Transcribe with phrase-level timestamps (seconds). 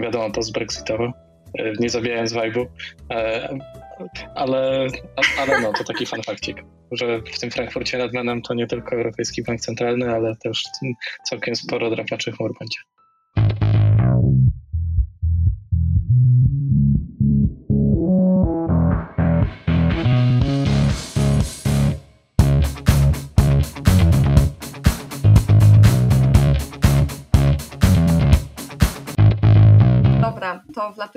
[0.00, 1.12] wiadomo, post-brexitowo,
[1.80, 2.66] nie zabijając vibe'u,
[4.34, 4.86] ale,
[5.38, 6.20] ale no, to taki fun
[6.92, 10.62] że w tym Frankfurcie nad Menem to nie tylko Europejski Bank Centralny, ale też
[11.28, 12.78] całkiem sporo drapaczy chmur będzie.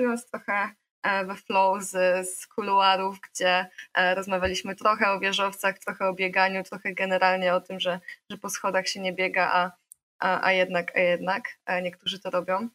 [0.00, 5.78] To wlatując trochę e, we flow z, z kuluarów, gdzie e, rozmawialiśmy trochę o wieżowcach,
[5.78, 8.00] trochę o bieganiu, trochę generalnie o tym, że,
[8.30, 9.72] że po schodach się nie biega, a,
[10.18, 12.68] a, a jednak, a jednak e, niektórzy to robią.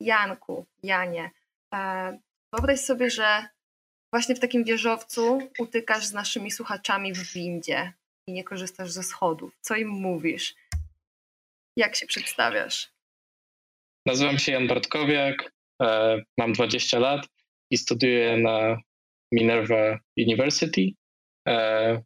[0.00, 1.30] Janku, Janie,
[2.52, 3.48] wyobraź sobie, że
[4.12, 7.92] właśnie w takim wieżowcu utykasz z naszymi słuchaczami w windzie
[8.26, 9.56] i nie korzystasz ze schodów.
[9.60, 10.54] Co im mówisz?
[11.76, 12.88] Jak się przedstawiasz?
[14.06, 15.55] Nazywam się Jan Bartkowiak,
[16.38, 17.26] mam 20 lat
[17.70, 18.78] i studiuję na
[19.32, 20.90] Minerva University.
[21.48, 22.02] E,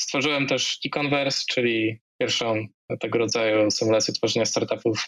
[0.00, 2.66] stworzyłem też e-converse, czyli pierwszą
[3.00, 5.06] tego rodzaju symulację tworzenia startupów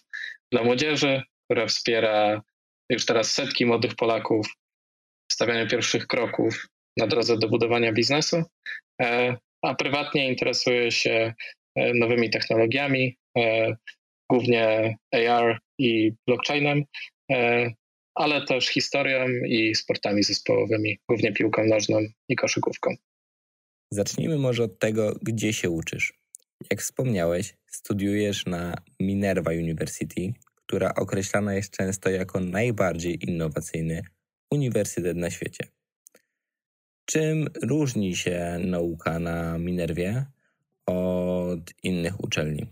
[0.53, 2.43] dla młodzieży, która wspiera
[2.91, 4.47] już teraz setki młodych Polaków
[5.31, 8.43] w stawianiu pierwszych kroków na drodze do budowania biznesu.
[9.03, 11.35] E, a prywatnie interesuję się
[11.77, 13.17] nowymi technologiami,
[14.31, 16.85] głównie AR i blockchainem,
[18.15, 21.99] ale też historią i sportami zespołowymi, głównie piłką nożną
[22.29, 22.95] i koszykówką.
[23.91, 26.13] Zacznijmy może od tego, gdzie się uczysz.
[26.71, 34.03] Jak wspomniałeś, studiujesz na Minerva University, która określana jest często jako najbardziej innowacyjny
[34.51, 35.69] uniwersytet na świecie.
[37.05, 40.27] Czym różni się nauka na Minerwie
[40.87, 42.67] od innych uczelni?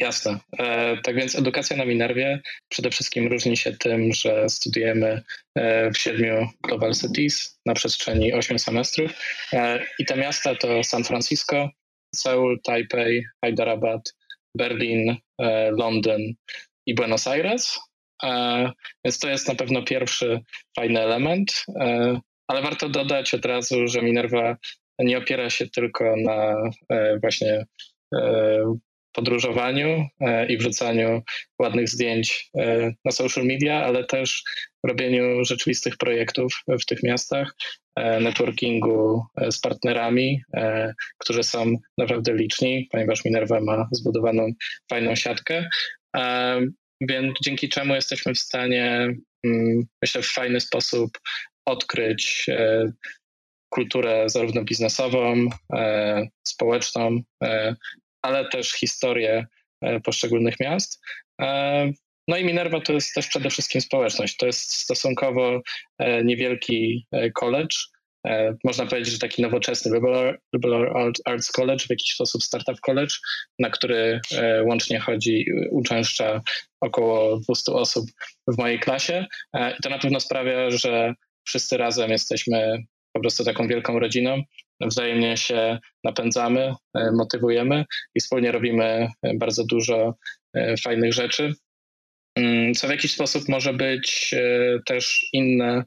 [0.00, 0.38] Jasne.
[0.58, 5.22] E, tak więc edukacja na Minerwie przede wszystkim różni się tym, że studiujemy
[5.54, 9.12] e, w siedmiu Global Cities na przestrzeni ośmiu semestrów.
[9.52, 11.68] E, I te miasta to San Francisco,
[12.14, 14.14] Seoul, Taipei, Hyderabad,
[14.56, 15.16] Berlin,
[15.78, 16.34] Londyn
[16.86, 17.78] i Buenos Aires.
[19.04, 20.40] Więc to jest na pewno pierwszy
[20.76, 21.64] fajny element,
[22.48, 24.56] ale warto dodać od razu, że Minerva
[24.98, 26.56] nie opiera się tylko na
[27.20, 27.66] właśnie
[29.12, 31.22] podróżowaniu e, i wrzucaniu
[31.58, 34.42] ładnych zdjęć e, na social media, ale też
[34.86, 37.54] robieniu rzeczywistych projektów w tych miastach,
[37.96, 40.42] e, networkingu z partnerami,
[41.18, 44.52] którzy są naprawdę liczni, ponieważ Minerva ma zbudowaną
[44.90, 45.68] fajną siatkę.
[47.00, 49.08] Więc dzięki czemu jesteśmy w stanie,
[49.44, 51.10] mm, myślę, w fajny sposób
[51.64, 52.46] odkryć
[53.68, 55.46] kulturę zarówno biznesową,
[56.46, 57.20] społeczną,
[58.22, 59.46] ale też historię
[59.82, 61.00] e, poszczególnych miast.
[61.40, 61.92] E,
[62.28, 64.36] no i Minerva to jest też przede wszystkim społeczność.
[64.36, 65.60] To jest stosunkowo
[65.98, 67.76] e, niewielki college.
[68.64, 69.92] Można powiedzieć, że taki nowoczesny
[70.54, 73.14] Liberal Arts College, w jakiś sposób startup college,
[73.58, 74.20] na który
[74.64, 76.40] łącznie chodzi, uczęszcza
[76.80, 78.06] około 200 osób
[78.48, 79.26] w mojej klasie.
[79.54, 81.14] I to na pewno sprawia, że
[81.46, 82.82] wszyscy razem jesteśmy
[83.12, 84.42] po prostu taką wielką rodziną.
[84.80, 90.14] Wzajemnie się napędzamy, e, motywujemy i wspólnie robimy e, bardzo dużo
[90.54, 91.54] e, fajnych rzeczy.
[92.36, 94.34] Mm, co w jakiś sposób może być
[94.86, 95.84] też inne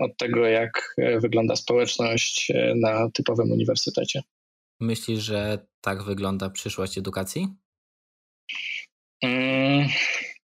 [0.00, 4.22] od tego, jak wygląda społeczność na typowym uniwersytecie.
[4.80, 7.48] Myślisz, że tak wygląda przyszłość edukacji?
[9.22, 9.88] Mm,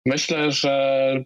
[0.05, 1.23] myślę, że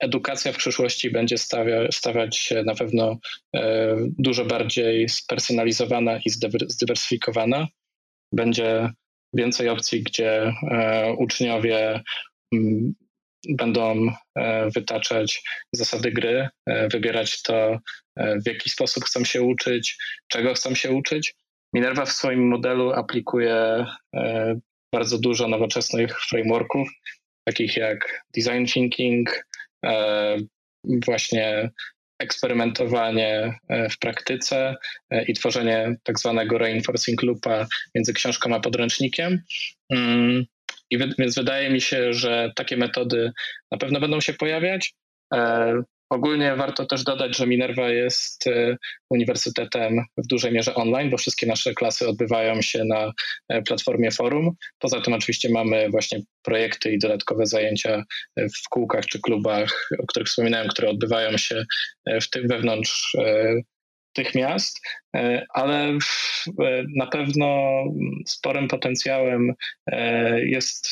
[0.00, 3.18] edukacja w przyszłości będzie stawia, stawać się na pewno
[3.56, 6.30] e, dużo bardziej spersonalizowana i
[6.68, 7.66] zdywersyfikowana.
[8.32, 8.90] Będzie
[9.32, 12.00] więcej opcji, gdzie e, uczniowie
[12.52, 12.94] m,
[13.48, 14.06] będą
[14.38, 16.48] e, wytaczać zasady gry,
[16.92, 17.78] wybierać to,
[18.16, 19.96] w jaki sposób chcą się uczyć,
[20.28, 21.34] czego chcą się uczyć.
[21.72, 23.86] Minerva w swoim modelu aplikuje
[24.92, 26.88] bardzo dużo nowoczesnych frameworków,
[27.44, 29.44] takich jak design thinking,
[29.86, 30.36] e,
[30.84, 31.70] właśnie
[32.18, 34.76] eksperymentowanie e, w praktyce
[35.10, 39.42] e, i tworzenie tak zwanego reinforcing loopa między książką a podręcznikiem.
[39.90, 40.44] Mm,
[40.90, 43.32] I więc wydaje mi się, że takie metody
[43.70, 44.94] na pewno będą się pojawiać.
[46.10, 48.76] Ogólnie warto też dodać, że Minerva jest y,
[49.10, 53.12] uniwersytetem w dużej mierze online, bo wszystkie nasze klasy odbywają się na
[53.48, 54.50] e, platformie forum.
[54.78, 58.04] Poza tym oczywiście mamy właśnie projekty i dodatkowe zajęcia
[58.36, 61.64] e, w kółkach czy klubach, o których wspominałem, które odbywają się
[62.06, 63.16] e, w tym wewnątrz
[64.14, 64.80] tych miast,
[65.54, 65.98] ale
[66.96, 67.82] na pewno
[68.26, 69.52] sporym potencjałem
[70.46, 70.88] jest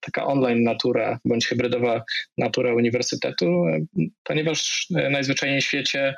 [0.00, 2.02] taka online natura bądź hybrydowa
[2.38, 3.64] natura uniwersytetu,
[4.24, 6.14] ponieważ najzwyczajniej w świecie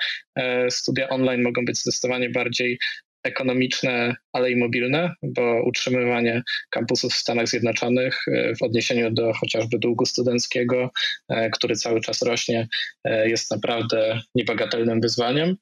[0.69, 2.79] studia online mogą być zdecydowanie bardziej
[3.23, 9.79] ekonomiczne, ale i mobilne, bo utrzymywanie kampusów w Stanach Zjednoczonych e, w odniesieniu do chociażby
[9.79, 10.91] długu studenckiego,
[11.29, 12.69] e, który cały czas rośnie,
[13.05, 15.57] e, jest naprawdę niebagatelnym wyzwaniem.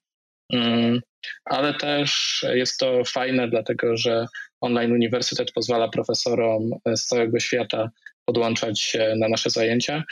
[0.52, 1.00] Mm,
[1.44, 4.26] ale też jest to fajne, dlatego że
[4.60, 7.90] online uniwersytet pozwala profesorom z całego świata
[8.24, 10.04] podłączać się na nasze zajęcia.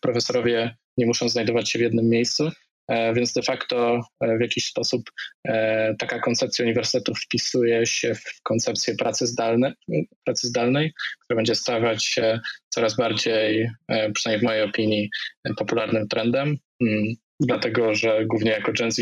[0.00, 2.50] Profesorowie nie muszą znajdować się w jednym miejscu,
[2.90, 5.10] E, więc de facto e, w jakiś sposób
[5.48, 9.74] e, taka koncepcja uniwersytetu wpisuje się w koncepcję pracy, zdalne,
[10.24, 10.92] pracy zdalnej,
[11.24, 13.70] która będzie stawać się coraz bardziej,
[14.14, 15.10] przynajmniej w mojej opinii,
[15.56, 17.04] popularnym trendem, mm,
[17.40, 19.00] dlatego że głównie jako Gen Z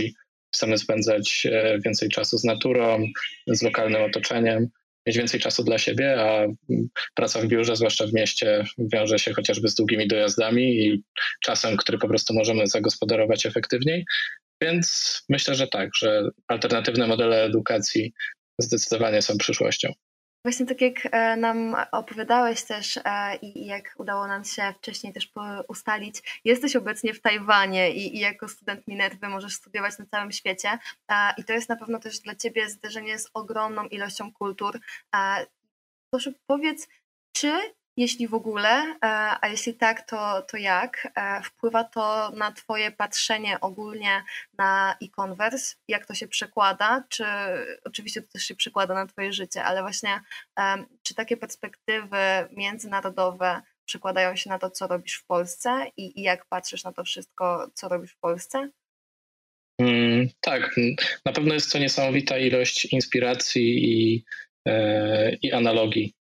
[0.55, 1.47] chcemy spędzać
[1.85, 3.06] więcej czasu z naturą,
[3.47, 4.69] z lokalnym otoczeniem,
[5.06, 6.47] mieć więcej czasu dla siebie, a
[7.15, 11.03] praca w biurze, zwłaszcza w mieście, wiąże się chociażby z długimi dojazdami i
[11.43, 14.05] czasem, który po prostu możemy zagospodarować efektywniej.
[14.62, 18.12] Więc myślę, że tak, że alternatywne modele edukacji
[18.59, 19.93] zdecydowanie są przyszłością.
[20.44, 25.32] Właśnie tak jak e, nam opowiadałeś też e, i jak udało nam się wcześniej też
[25.69, 30.79] ustalić, jesteś obecnie w Tajwanie i, jako student Minerwy możesz studiować na całym świecie
[31.37, 34.81] i to jest na pewno też dla Ciebie zderzenie z ogromną ilością kultur.
[36.11, 36.88] Proszę powiedz,
[37.32, 37.52] czy
[37.99, 38.97] jeśli w ogóle, e,
[39.41, 41.12] a jeśli tak, to, to jak?
[41.17, 44.23] E, wpływa to na Twoje patrzenie ogólnie
[44.59, 45.75] na e-commerce?
[45.89, 47.05] Jak to się przekłada?
[47.09, 47.25] Czy
[47.85, 50.21] oczywiście to też się przekłada na Twoje życie, ale właśnie
[51.03, 52.19] czy takie perspektywy
[52.56, 57.05] międzynarodowe przekładają się na to, co robisz w Polsce i, i jak patrzysz na to
[57.05, 58.71] wszystko, co robisz w Polsce?
[59.81, 60.77] Mm, tak,
[61.25, 64.25] na pewno jest to niesamowita ilość inspiracji i,
[64.69, 66.15] e, i analogii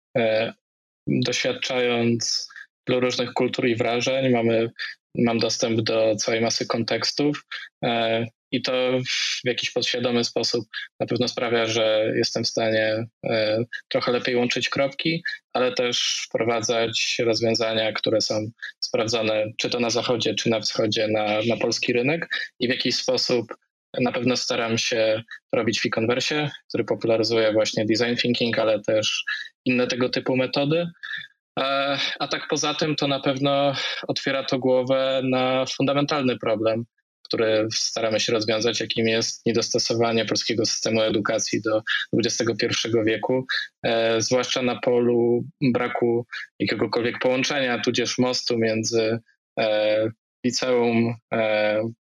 [1.07, 2.48] doświadczając
[2.90, 4.69] wielu różnych kultur i wrażeń, mamy,
[5.16, 7.46] mam dostęp do całej masy kontekstów
[7.84, 9.00] e, i to
[9.44, 10.66] w jakiś podświadomy sposób
[11.00, 15.24] na pewno sprawia, że jestem w stanie e, trochę lepiej łączyć kropki,
[15.54, 18.50] ale też wprowadzać rozwiązania, które są
[18.80, 22.28] sprawdzone czy to na zachodzie, czy na wschodzie na, na polski rynek
[22.60, 23.48] i w jakiś sposób
[24.01, 29.24] na pewno staram się robić w e-conversie, który popularyzuje właśnie design thinking, ale też
[29.65, 30.88] inne tego typu metody.
[31.59, 33.74] E, a tak poza tym, to na pewno
[34.07, 36.86] otwiera to głowę na fundamentalny problem,
[37.24, 41.81] który staramy się rozwiązać, jakim jest niedostosowanie polskiego systemu edukacji do
[42.13, 42.68] XXI
[43.06, 43.45] wieku,
[43.83, 46.25] e, zwłaszcza na polu braku
[46.59, 49.19] jakiegokolwiek połączenia, tudzież mostu między
[49.59, 50.09] e,
[50.45, 51.15] liceum,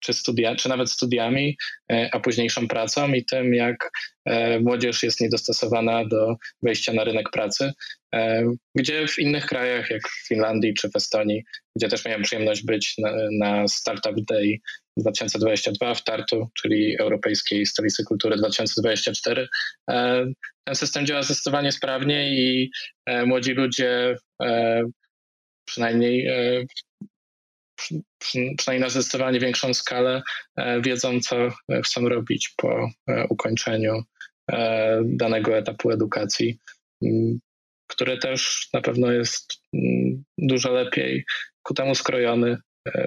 [0.01, 1.57] czy, studia, czy nawet studiami,
[1.91, 3.91] e, a późniejszą pracą i tym, jak
[4.25, 7.71] e, młodzież jest niedostosowana do wejścia na rynek pracy,
[8.15, 8.43] e,
[8.75, 11.43] gdzie w innych krajach, jak w Finlandii czy w Estonii,
[11.75, 14.57] gdzie też miałem przyjemność być na, na Startup Day
[14.97, 19.47] 2022 w Tartu, czyli Europejskiej Stolicy Kultury 2024.
[20.63, 22.71] Ten system działa zdecydowanie sprawnie i
[23.25, 24.15] młodzi ludzie
[25.65, 26.27] przynajmniej
[28.57, 30.21] przynajmniej na zdecydowanie większą skalę
[30.55, 31.35] e, wiedzą, co
[31.85, 34.03] chcą robić po e, ukończeniu
[34.51, 36.59] e, danego etapu edukacji,
[37.87, 39.61] który też na pewno jest
[40.37, 41.25] dużo lepiej
[41.63, 42.57] ku temu skrojony.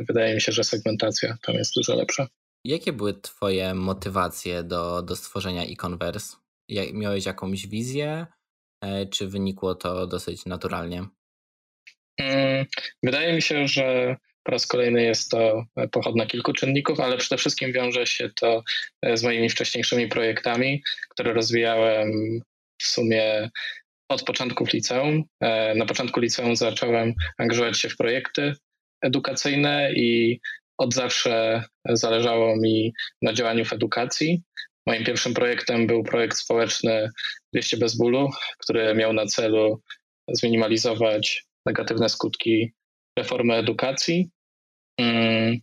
[0.08, 2.26] Wydaje mi się, że segmentacja tam jest dużo lepsza.
[2.64, 6.37] Jakie były Twoje motywacje do, do stworzenia e-converse?
[6.92, 8.26] Miałeś jakąś wizję,
[9.10, 11.04] czy wynikło to dosyć naturalnie?
[12.18, 12.66] Mm,
[13.02, 17.72] wydaje mi się, że po raz kolejny jest to pochodna kilku czynników, ale przede wszystkim
[17.72, 18.62] wiąże się to
[19.02, 22.40] e, z moimi wcześniejszymi projektami, które rozwijałem
[22.78, 23.50] w sumie
[24.08, 25.22] od początków liceum.
[25.40, 28.54] E, na początku liceum zacząłem angażować się w projekty
[29.02, 30.40] edukacyjne i
[30.78, 34.42] od zawsze zależało mi na działaniu w edukacji.
[34.86, 37.08] Moim pierwszym projektem był projekt społeczny
[37.52, 39.80] 200 bez bólu, który miał na celu
[40.28, 42.72] zminimalizować negatywne skutki
[43.18, 44.30] reformy edukacji.
[44.98, 45.56] Mm,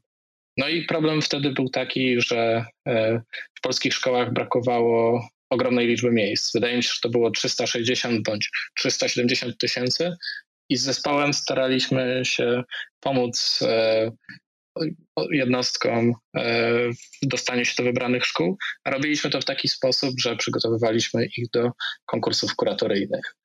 [0.57, 3.21] no i problem wtedy był taki, że e,
[3.57, 6.53] w polskich szkołach brakowało ogromnej liczby miejsc.
[6.53, 10.15] Wydaje mi się, że to było 360 bądź 370 tysięcy
[10.69, 12.63] i z zespołem staraliśmy się
[12.99, 14.11] pomóc e,
[15.31, 16.89] jednostkom e,
[17.23, 21.71] w dostaniu się do wybranych szkół, robiliśmy to w taki sposób, że przygotowywaliśmy ich do
[22.05, 23.35] konkursów kuratoryjnych.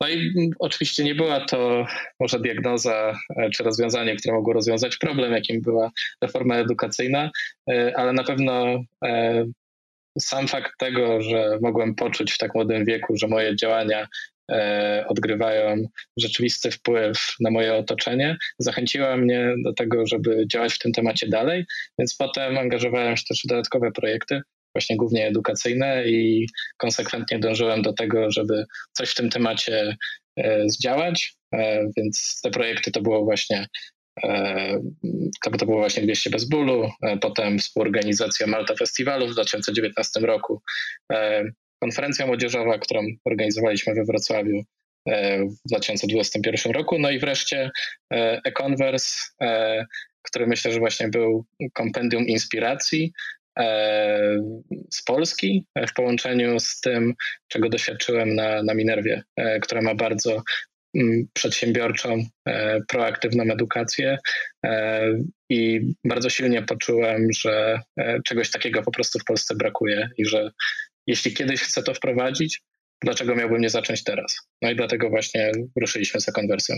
[0.00, 1.86] No i oczywiście nie była to
[2.20, 5.90] może diagnoza e, czy rozwiązanie, które mogło rozwiązać problem, jakim była
[6.22, 7.30] reforma edukacyjna,
[7.70, 8.84] e, ale na pewno
[10.18, 14.08] sam fakt tego, że mogłem poczuć w tak młodym wieku, że moje działania
[15.08, 15.76] odgrywają
[16.18, 21.64] rzeczywisty wpływ na moje otoczenie, zachęciła mnie do tego, żeby działać w tym temacie dalej,
[21.98, 24.40] więc potem angażowałem się też w dodatkowe projekty,
[24.74, 26.46] właśnie głównie edukacyjne i
[26.76, 29.96] konsekwentnie dążyłem do tego, żeby coś w tym temacie
[30.36, 33.66] e, zdziałać, e, więc te projekty to było właśnie
[34.24, 34.80] e,
[35.58, 40.62] to było właśnie 200 bez bólu, potem współorganizacja Malta Festiwalu w 2019 roku,
[41.84, 44.62] konferencja młodzieżowa, którą organizowaliśmy we Wrocławiu
[45.38, 47.70] w 2021 roku, no i wreszcie
[48.44, 49.14] e-converse,
[50.22, 53.12] który myślę, że właśnie był kompendium inspiracji,
[53.58, 54.38] E,
[54.90, 57.14] z Polski w połączeniu z tym,
[57.48, 60.42] czego doświadczyłem na, na Minerwie, e, która ma bardzo
[60.94, 64.18] mm, przedsiębiorczą, e, proaktywną edukację
[65.50, 67.80] i bardzo silnie poczułem, że
[68.24, 70.50] czegoś takiego po prostu w Polsce brakuje i że
[71.06, 72.62] jeśli kiedyś chcę to wprowadzić,
[73.02, 74.36] dlaczego miałbym nie zacząć teraz?
[74.62, 76.76] No i dlatego właśnie ruszyliśmy za konwersją.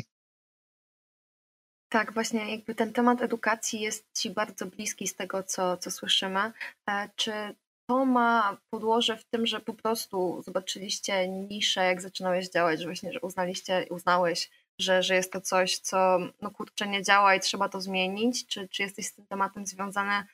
[1.89, 6.53] Tak, właśnie jakby ten temat edukacji jest Ci bardzo bliski z tego, co, co słyszymy.
[6.89, 7.33] E, czy
[7.89, 13.13] to ma podłoże w tym, że po prostu zobaczyliście niszę, jak zaczynałeś działać, że właśnie
[13.13, 17.69] że uznaliście, uznałeś, że, że jest to coś, co no kurczę nie działa i trzeba
[17.69, 18.47] to zmienić?
[18.47, 20.25] Czy, czy jesteś z tym tematem związany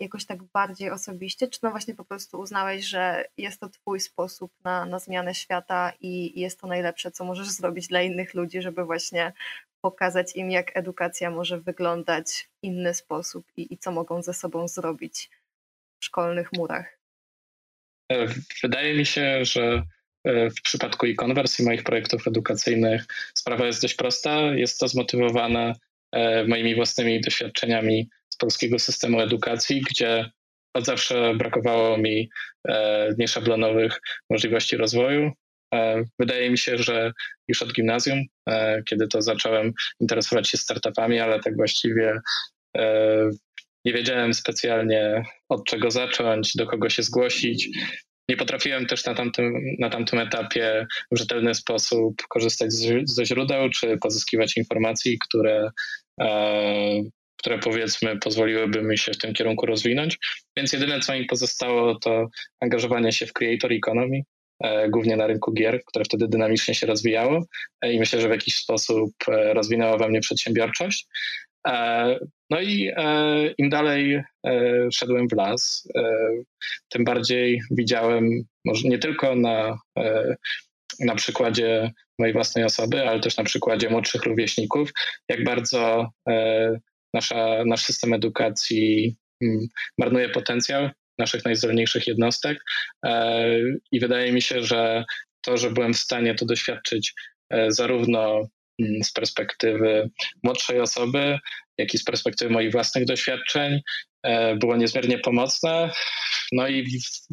[0.00, 1.48] jakoś tak bardziej osobiście?
[1.48, 5.92] Czy no właśnie po prostu uznałeś, że jest to Twój sposób na, na zmianę świata
[6.00, 9.32] i jest to najlepsze, co możesz zrobić dla innych ludzi, żeby właśnie
[9.80, 14.68] pokazać im, jak edukacja może wyglądać w inny sposób i, i co mogą ze sobą
[14.68, 15.30] zrobić
[16.00, 16.98] w szkolnych murach?
[18.12, 18.26] E,
[18.62, 19.82] wydaje mi się, że
[20.24, 24.40] e, w przypadku e-converse i moich projektów edukacyjnych sprawa jest dość prosta.
[24.40, 25.74] Jest to zmotywowane
[26.12, 30.30] e, moimi własnymi doświadczeniami z polskiego systemu edukacji, gdzie
[30.74, 32.28] od zawsze brakowało mi
[33.18, 34.00] nieszablonowych
[34.30, 35.32] możliwości rozwoju.
[35.74, 37.12] E, wydaje mi się, że
[37.48, 42.20] już od gimnazjum, e, kiedy to zacząłem interesować się startupami, ale tak właściwie
[42.76, 43.30] e,
[43.84, 47.68] nie wiedziałem specjalnie od czego zacząć, do kogo się zgłosić.
[48.28, 53.70] Nie potrafiłem też na tamtym, na tamtym etapie w rzetelny sposób korzystać z, ze źródeł
[53.70, 55.70] czy pozyskiwać informacji, które,
[57.46, 60.18] które powiedzmy pozwoliłyby mi się w tym kierunku rozwinąć.
[60.56, 62.28] Więc jedyne co mi pozostało to
[62.60, 64.22] angażowanie się w creator economy,
[64.64, 67.44] E, głównie na rynku gier, które wtedy dynamicznie się rozwijało
[67.82, 71.06] e, i myślę, że w jakiś sposób e, rozwinęła we mnie przedsiębiorczość.
[72.50, 72.92] No i
[73.58, 74.22] im dalej
[74.92, 75.88] szedłem w las,
[76.88, 78.30] tym bardziej widziałem,
[78.64, 79.78] może nie tylko na,
[81.00, 84.90] na przykładzie mojej własnej osoby, ale też na przykładzie młodszych rówieśników,
[85.28, 86.10] jak bardzo
[87.16, 89.66] nasza, nasz system edukacji mm,
[89.98, 92.58] marnuje potencjał naszych najzdolniejszych jednostek
[93.06, 93.48] e,
[93.92, 95.04] i wydaje mi się, że
[95.44, 97.12] to, że byłem w stanie to doświadczyć
[97.50, 98.48] e, zarówno
[98.82, 100.10] mm, z perspektywy
[100.42, 101.38] młodszej osoby,
[101.78, 103.80] jak i z perspektywy moich własnych doświadczeń,
[104.22, 105.90] e, było niezmiernie pomocne.
[106.52, 106.86] No i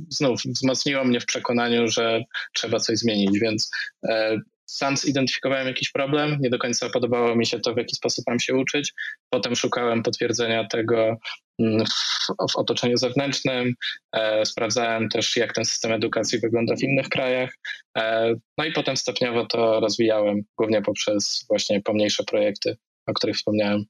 [0.09, 2.23] znów wzmocniło mnie w przekonaniu, że
[2.53, 3.71] trzeba coś zmienić, więc
[4.73, 8.39] sam zidentyfikowałem jakiś problem, nie do końca podobało mi się to, w jaki sposób mam
[8.39, 8.93] się uczyć.
[9.29, 11.17] Potem szukałem potwierdzenia tego
[11.59, 13.73] mm, w, w otoczeniu zewnętrznym,
[14.15, 17.49] e, sprawdzałem też, jak ten system edukacji wygląda w innych krajach.
[17.97, 22.77] E, no i potem stopniowo to rozwijałem, głównie poprzez właśnie pomniejsze projekty,
[23.07, 23.85] o których wspomniałem.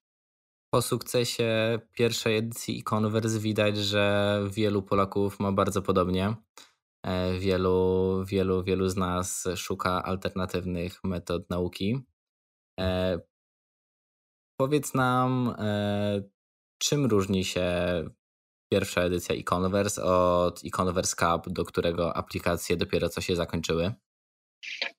[0.73, 6.33] Po sukcesie pierwszej edycji e-Converse widać, że wielu Polaków ma bardzo podobnie.
[7.05, 12.00] E, wielu, wielu, wielu z nas szuka alternatywnych metod nauki.
[12.79, 13.19] E,
[14.60, 16.24] powiedz nam, e,
[16.77, 17.65] czym różni się
[18.72, 23.93] pierwsza edycja e-Converse od e-Converse Cup, do którego aplikacje dopiero co się zakończyły?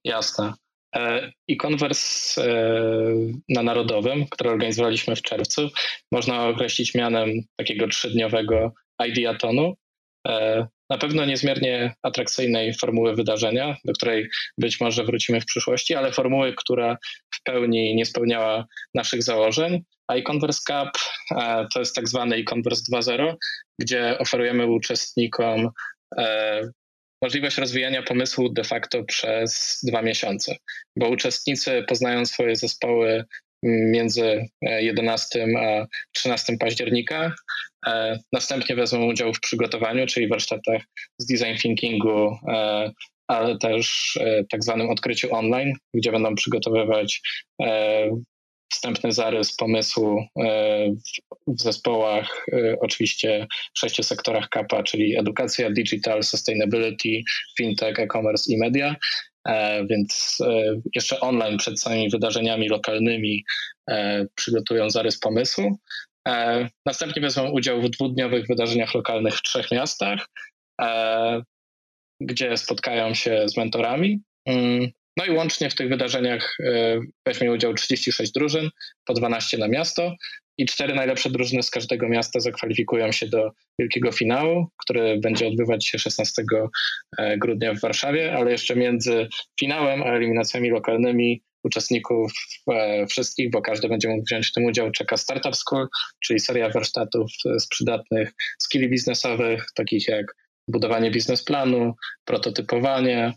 [0.04, 0.52] Jasne.
[1.48, 2.42] E-Converse
[3.48, 5.68] na Narodowym, który organizowaliśmy w czerwcu,
[6.12, 8.72] można określić mianem takiego trzydniowego
[9.08, 9.74] Ideatonu
[10.90, 14.28] na pewno niezmiernie atrakcyjnej formuły wydarzenia, do której
[14.58, 16.96] być może wrócimy w przyszłości, ale formuły, która
[17.34, 19.82] w pełni nie spełniała naszych założeń.
[20.08, 23.34] A e-Converse Cup e, to jest tak zwany e-Converse 2.0,
[23.80, 25.70] gdzie oferujemy uczestnikom
[26.18, 26.60] e,
[27.22, 30.56] możliwość rozwijania pomysłu de facto przez dwa miesiące,
[30.96, 33.24] bo uczestnicy poznają swoje zespoły
[33.62, 37.34] między 11 e, a 13 października.
[37.86, 40.82] E, następnie wezmą udział w przygotowaniu, czyli warsztatach
[41.18, 42.90] z design thinkingu, e,
[43.26, 44.18] ale też
[44.50, 47.20] tak zwanym odkryciu online, gdzie będą przygotowywać
[48.72, 50.24] wstępny zarys pomysłu
[51.46, 52.46] w zespołach,
[52.80, 57.22] oczywiście w sześciu sektorach KAPA, czyli edukacja, digital, sustainability,
[57.58, 58.96] fintech, e-commerce i media.
[59.90, 60.38] Więc
[60.94, 63.44] jeszcze online przed samymi wydarzeniami lokalnymi
[64.34, 65.78] przygotują zarys pomysłu.
[66.86, 70.26] Następnie wezmą udział w dwudniowych wydarzeniach lokalnych w trzech miastach
[72.20, 74.20] gdzie spotkają się z mentorami.
[74.46, 78.70] Mm, no i łącznie w tych wydarzeniach e, weźmie udział 36 drużyn,
[79.04, 80.14] po 12 na miasto
[80.58, 85.86] i cztery najlepsze drużyny z każdego miasta zakwalifikują się do wielkiego finału, który będzie odbywać
[85.86, 86.42] się 16
[87.18, 89.28] e, grudnia w Warszawie, ale jeszcze między
[89.60, 92.32] finałem a eliminacjami lokalnymi uczestników
[92.72, 95.88] e, wszystkich, bo każdy będzie mógł wziąć w tym udział, czeka Startup School,
[96.24, 100.26] czyli seria warsztatów z przydatnych skilli biznesowych, takich jak
[100.68, 101.94] budowanie biznesplanu,
[102.24, 103.32] prototypowanie,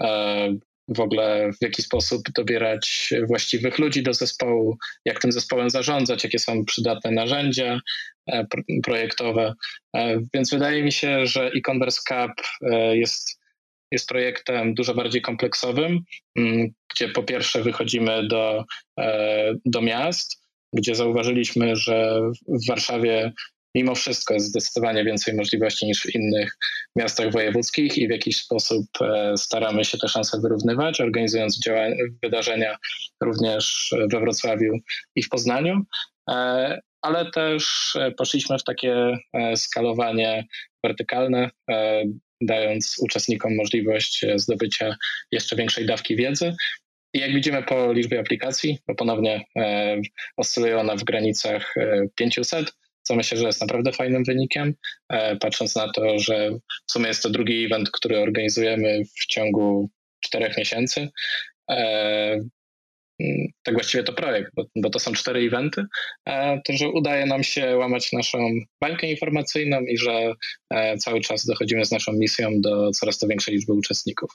[0.00, 0.54] e,
[0.88, 6.38] w ogóle w jaki sposób dobierać właściwych ludzi do zespołu, jak tym zespołem zarządzać, jakie
[6.38, 7.80] są przydatne narzędzia
[8.26, 8.46] e,
[8.82, 9.54] projektowe.
[9.96, 12.46] E, więc wydaje mi się, że e-commerce Cup
[12.92, 13.37] jest,
[13.92, 16.00] jest projektem dużo bardziej kompleksowym,
[16.36, 18.64] mm, gdzie po pierwsze wychodzimy do,
[19.64, 20.42] do miast,
[20.72, 23.32] gdzie zauważyliśmy, że w Warszawie
[23.74, 26.56] mimo wszystko jest zdecydowanie więcej możliwości niż w innych
[26.96, 31.60] miastach wojewódzkich i w jakiś sposób e, staramy się te szanse wyrównywać, organizując
[32.22, 32.76] wydarzenia
[33.22, 34.72] również we Wrocławiu
[35.16, 35.82] i w Poznaniu.
[36.30, 39.18] E, ale też e, poszliśmy w takie
[39.54, 40.44] skalowanie
[40.84, 41.50] wertykalne,
[42.40, 44.96] dając uczestnikom możliwość zdobycia
[45.32, 46.54] jeszcze większej dawki wiedzy.
[47.14, 49.44] I jak widzimy po liczbie aplikacji, to ponownie
[50.36, 51.74] oscyluje ona w granicach
[52.14, 52.72] 500,
[53.08, 54.74] co myślę, że jest naprawdę fajnym wynikiem,
[55.08, 56.50] e, patrząc na to, że
[56.88, 59.90] w sumie jest to drugi event, który organizujemy w ciągu
[60.20, 61.08] czterech miesięcy.
[61.70, 62.40] E,
[63.62, 65.84] tak właściwie to projekt, bo, bo, to są cztery eventy,
[66.26, 68.38] e, to że udaje nam się łamać naszą
[68.80, 70.32] bańkę informacyjną i że
[70.98, 74.30] cały czas dochodzimy z naszą misją do coraz to większej liczby uczestników.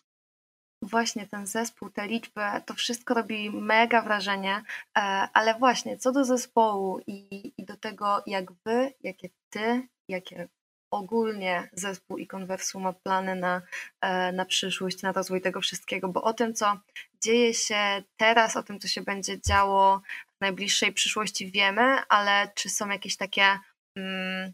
[0.84, 5.02] Właśnie ten zespół, te liczby, to wszystko robi mega wrażenie, e,
[5.34, 10.48] ale właśnie co do zespołu i, i do tego, jak wy, jakie ty, jakie
[10.94, 13.62] ogólnie zespół i konwersu ma plany na,
[14.02, 16.80] e, na przyszłość, na rozwój tego wszystkiego, bo o tym, co
[17.22, 20.02] dzieje się teraz, o tym, co się będzie działo
[20.38, 23.60] w najbliższej przyszłości wiemy, ale czy są jakieś takie
[23.96, 24.54] mm,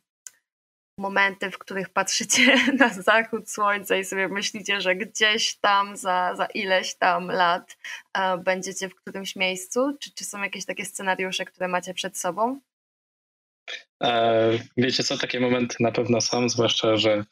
[0.99, 6.45] momenty, w których patrzycie na zachód słońca i sobie myślicie, że gdzieś tam za, za
[6.45, 7.77] ileś tam lat
[8.13, 9.97] e, będziecie w którymś miejscu?
[9.99, 12.59] Czy, czy są jakieś takie scenariusze, które macie przed sobą?
[14.03, 17.25] E, wiecie co, takie momenty na pewno są, zwłaszcza, że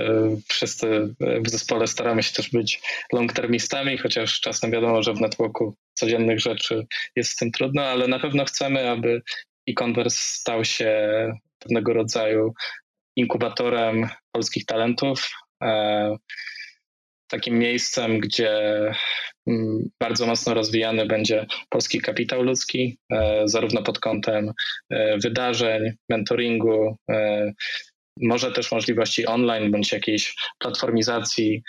[0.00, 2.80] e, wszyscy w zespole staramy się też być
[3.12, 8.18] long-termistami, chociaż czasem wiadomo, że w networku codziennych rzeczy jest z tym trudno, ale na
[8.18, 9.22] pewno chcemy, aby
[9.68, 11.08] e-commerce stał się
[11.58, 12.52] pewnego rodzaju
[13.16, 15.30] inkubatorem polskich talentów,
[15.62, 16.16] e,
[17.30, 18.52] takim miejscem, gdzie
[19.46, 24.52] mm, bardzo mocno rozwijany będzie polski kapitał ludzki, e, zarówno pod kątem
[24.90, 26.96] e, wydarzeń, mentoringu,
[28.22, 31.62] może też możliwości online bądź jakiejś platformizacji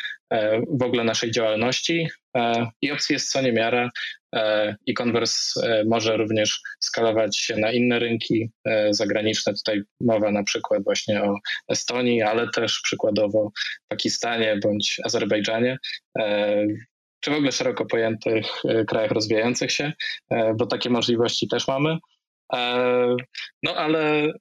[0.80, 2.08] w ogóle naszej działalności.
[2.82, 3.90] I opcji jest co niemiara.
[4.36, 9.54] E, e-commerce e, może również skalować się na inne rynki e, zagraniczne.
[9.54, 11.36] Tutaj mowa na przykład właśnie o
[11.70, 13.52] Estonii, ale też przykładowo
[13.88, 15.78] Pakistanie bądź Azerbejdżanie
[17.20, 18.46] czy w ogóle szeroko pojętych
[18.88, 19.94] krajach rozwijających się,
[20.56, 21.98] bo takie możliwości też mamy.
[23.64, 24.34] No ale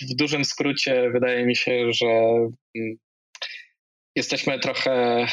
[0.00, 2.06] w dużym skrócie wydaje mi się, że
[2.76, 2.96] mm,
[4.16, 5.26] jesteśmy trochę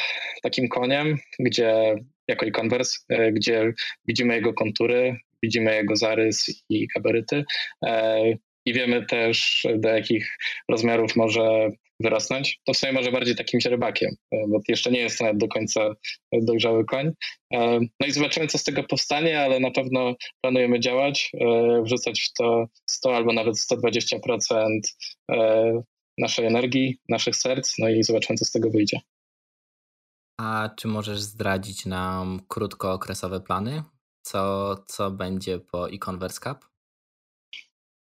[0.43, 1.95] takim koniem, gdzie
[2.27, 3.73] jako e-commerce, e, gdzie
[4.05, 7.43] widzimy jego kontury, widzimy jego zarys i gabaryty.
[7.85, 8.23] E,
[8.67, 10.37] i wiemy też do jakich
[10.69, 15.21] rozmiarów może wyrosnąć, to w sumie może bardziej takim źrebakiem, e, bo jeszcze nie jest
[15.21, 15.93] nawet do końca
[16.41, 17.11] dojrzały koń.
[17.99, 21.31] No i zobaczymy, co z tego powstanie, ale na pewno planujemy działać,
[21.83, 24.79] wrzucać w to 100 albo nawet 120%
[26.17, 28.99] naszej energii, naszych serc, no i zobaczymy, co z tego wyjdzie.
[30.39, 33.83] A czy możesz zdradzić nam krótkookresowe plany?
[34.21, 36.76] Co, co będzie po e-Converse Cup?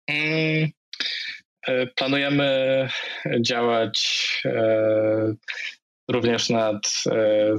[0.09, 0.71] Mm,
[1.69, 2.89] e, planujemy
[3.41, 5.35] działać e,
[6.11, 6.77] również nad
[7.11, 7.55] e,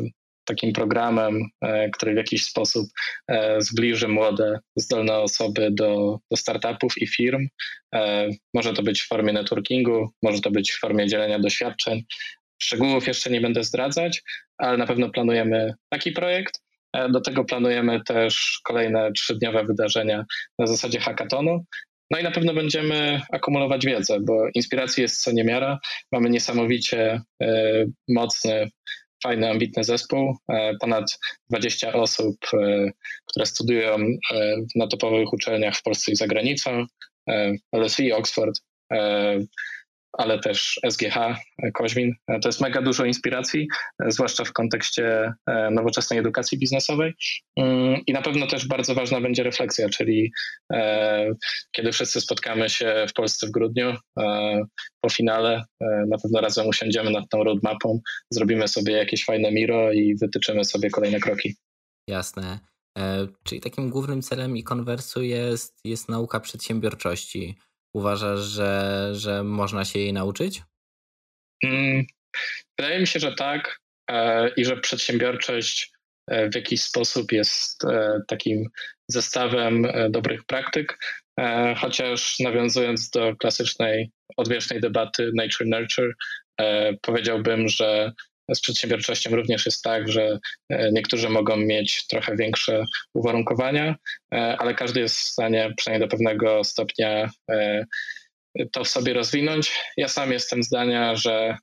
[0.45, 1.39] takim programem,
[1.93, 2.87] który w jakiś sposób
[3.57, 7.47] zbliży młode, zdolne osoby do, do startupów i firm.
[8.53, 12.03] Może to być w formie networkingu, może to być w formie dzielenia doświadczeń,
[12.61, 14.23] Szczegółów jeszcze nie będę zdradzać,
[14.57, 16.61] ale na pewno planujemy taki projekt.
[17.09, 20.25] Do tego planujemy też kolejne trzydniowe wydarzenia
[20.59, 21.65] na zasadzie hackathonu.
[22.11, 25.79] No i na pewno będziemy akumulować wiedzę, bo inspiracji jest co niemiara.
[26.11, 27.21] Mamy niesamowicie
[28.07, 28.69] mocny
[29.23, 30.37] fajny, ambitny zespół.
[30.79, 32.37] Ponad 20 osób,
[33.25, 33.97] które studiują
[34.75, 36.85] na topowych uczelniach w Polsce i za granicą.
[37.75, 38.61] LSE, Oxford,
[40.17, 41.15] ale też SGH,
[41.73, 42.13] Koźmin.
[42.41, 43.67] To jest mega dużo inspiracji,
[44.07, 47.13] zwłaszcza w kontekście e, nowoczesnej edukacji biznesowej.
[47.55, 50.31] Mm, I na pewno też bardzo ważna będzie refleksja, czyli
[50.73, 51.31] e,
[51.71, 54.61] kiedy wszyscy spotkamy się w Polsce w grudniu e,
[55.01, 57.99] po finale, na pewno razem usiądziemy nad tą roadmapą,
[58.29, 61.55] zrobimy sobie jakieś fajne miro i wytyczymy sobie kolejne kroki.
[62.09, 62.59] Jasne.
[63.43, 67.57] Czyli takim głównym celem e-konwersu jest, jest nauka przedsiębiorczości.
[67.97, 70.61] Uważasz, że, że można się jej nauczyć?
[71.63, 72.05] Mm,
[72.79, 73.79] wydaje mi się, że tak
[74.11, 75.91] e, i że przedsiębiorczość
[76.27, 78.69] e, w jakiś sposób jest e, takim
[79.07, 80.97] zestawem dobrych praktyk,
[81.77, 86.13] chociaż nawiązując do klasycznej, odwiecznej debaty nature-nurture,
[87.01, 88.11] powiedziałbym, że
[88.55, 93.95] z przedsiębiorczością również jest tak, że e, niektórzy mogą mieć trochę większe uwarunkowania,
[94.33, 97.85] e, ale każdy jest w stanie przynajmniej do pewnego stopnia e,
[98.71, 99.71] to w sobie rozwinąć.
[99.97, 101.57] Ja sam jestem zdania, że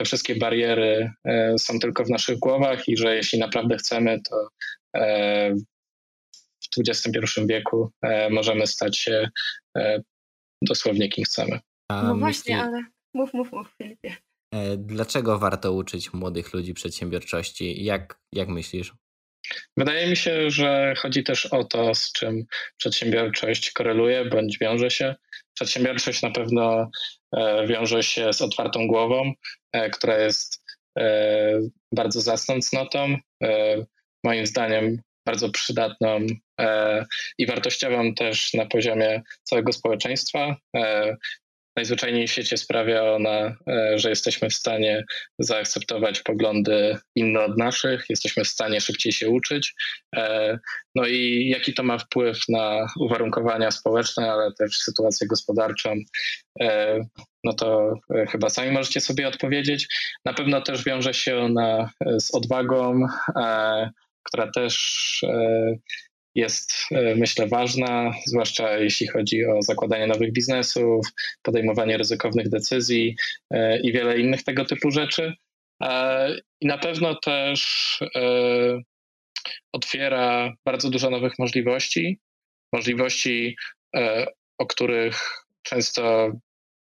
[0.00, 1.10] te wszystkie bariery
[1.58, 4.48] są tylko w naszych głowach i że jeśli naprawdę chcemy, to
[6.76, 7.90] w XXI wieku
[8.30, 9.28] możemy stać się
[10.62, 11.60] dosłownie kim chcemy.
[11.90, 14.16] No właśnie, ale mów, mów, mów, Filipie.
[14.54, 17.84] E, dlaczego warto uczyć młodych ludzi przedsiębiorczości?
[17.84, 18.92] Jak, jak myślisz?
[19.76, 22.44] Wydaje mi się, że chodzi też o to, z czym
[22.76, 25.14] przedsiębiorczość koreluje bądź wiąże się.
[25.54, 26.90] Przedsiębiorczość na pewno
[27.36, 29.32] e, wiąże się z otwartą głową,
[29.72, 30.62] e, która jest
[31.92, 33.16] bardzo zacną cnotą.
[34.24, 36.26] Moim zdaniem bardzo przydatną
[37.38, 40.56] i wartościową też na poziomie całego społeczeństwa
[41.76, 45.04] najzwyczajniej w świecie sprawia ona, e, że jesteśmy w stanie
[45.38, 49.74] zaakceptować poglądy inne od naszych, jesteśmy w stanie szybciej się uczyć.
[50.16, 50.58] E,
[50.94, 55.94] no i jaki to ma wpływ na uwarunkowania społeczne, ale też sytuację gospodarczą,
[56.60, 56.98] e,
[57.44, 57.94] no to
[58.28, 59.86] chyba sami możecie sobie odpowiedzieć.
[60.24, 63.06] Na pewno też wiąże się ona z odwagą,
[64.22, 65.24] która też
[66.34, 71.06] jest, e, myślę, ważna, zwłaszcza jeśli chodzi o zakładanie nowych biznesów,
[71.42, 73.16] podejmowanie ryzykownych decyzji
[73.50, 75.32] e, i wiele innych tego typu rzeczy.
[75.82, 78.00] E, I na pewno też
[79.72, 82.18] otwiera bardzo dużo nowych możliwości,
[82.72, 83.56] możliwości,
[84.58, 86.32] o których często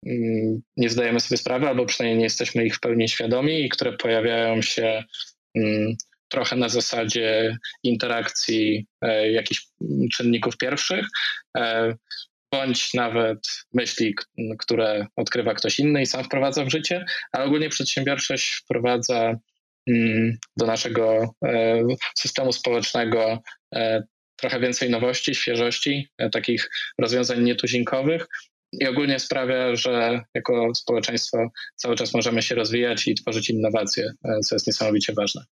[0.06, 3.94] mm, nie zdajemy sobie sprawy, albo przynajmniej nie jesteśmy ich w pełni świadomi i które
[3.94, 5.04] pojawiają się
[5.56, 5.96] mm,
[6.30, 9.68] trochę na zasadzie interakcji e, jakichś
[10.14, 11.06] czynników pierwszych,
[11.58, 11.94] e,
[12.52, 13.40] bądź nawet
[13.74, 14.16] myśli,
[14.60, 19.36] które odkrywa ktoś inny i sam wprowadza w życie, ale ogólnie przedsiębiorczość wprowadza
[19.88, 21.84] mm, do naszego e,
[22.18, 23.42] systemu społecznego
[24.36, 28.28] trochę więcej nowości, świeżości, takich rozwiązań nietuzinkowych,
[28.74, 34.12] i ogólnie sprawia, że jako społeczeństwo cały czas możemy się rozwijać i tworzyć innowacje,
[34.46, 35.46] co jest niesamowicie ważne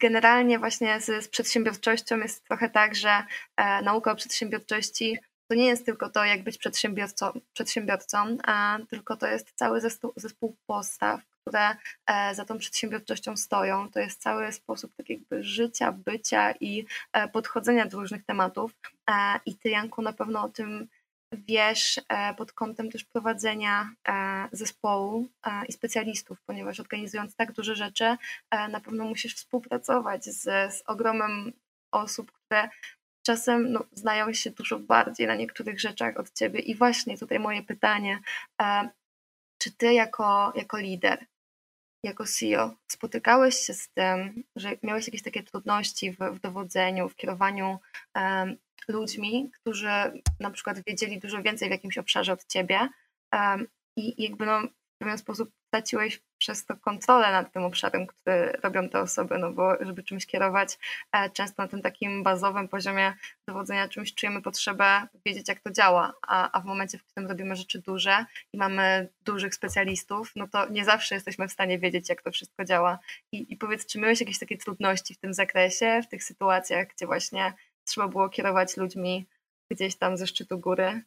[0.00, 3.22] generalnie właśnie z, z, przedsiębiorczością jest trochę tak, że
[3.56, 9.16] e, nauka o przedsiębiorczości to nie jest tylko to, jak być przedsiębiorcą, przedsiębiorcą a tylko
[9.16, 13.90] to jest cały zespół, zespół postaw, które e, za tą przedsiębiorczością stoją.
[13.90, 18.72] To jest cały sposób tak jakby życia, bycia i e, podchodzenia do różnych tematów.
[19.10, 19.12] E,
[19.46, 20.88] I ty, Janku, na pewno o tym
[21.32, 27.76] wiesz e, pod kątem też prowadzenia e, zespołu e, i specjalistów, ponieważ organizując tak duże
[27.76, 28.16] rzeczy,
[28.70, 30.42] na pewno musisz współpracować z,
[30.74, 31.52] z ogromem
[31.92, 32.68] osób, które
[33.26, 36.60] czasem no, znają się dużo bardziej na niektórych rzeczach od ciebie.
[36.60, 38.20] I właśnie tutaj moje pytanie,
[39.58, 41.26] czy ty jako, jako lider,
[42.04, 47.16] jako CEO spotykałeś się z tym, że miałeś jakieś takie trudności w, w dowodzeniu, w
[47.16, 47.78] kierowaniu
[48.88, 49.88] ludźmi, którzy
[50.40, 52.88] na przykład wiedzieli dużo więcej w jakimś obszarze od ciebie
[53.32, 54.60] um, i jakby no,
[54.94, 59.52] w pewien sposób straciłeś przez to kontrolę nad tym obszarem, który robią te osoby, no
[59.52, 60.78] bo żeby czymś kierować,
[61.12, 63.14] e, często na tym takim bazowym poziomie
[63.48, 67.56] dowodzenia czymś czujemy potrzebę wiedzieć, jak to działa, a, a w momencie, w którym robimy
[67.56, 72.22] rzeczy duże i mamy dużych specjalistów, no to nie zawsze jesteśmy w stanie wiedzieć, jak
[72.22, 72.98] to wszystko działa.
[73.32, 77.06] I, i powiedz, czy miałeś jakieś takie trudności w tym zakresie, w tych sytuacjach, gdzie
[77.06, 77.52] właśnie
[77.88, 79.26] trzeba było kierować ludźmi
[79.70, 81.02] gdzieś tam ze szczytu góry.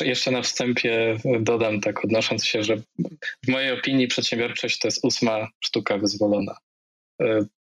[0.00, 2.76] Jeszcze, na wstępie dodam, tak odnosząc się, że
[3.44, 6.56] w mojej opinii przedsiębiorczość to jest ósma sztuka wyzwolona.